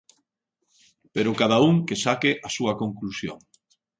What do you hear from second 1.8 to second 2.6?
que saque a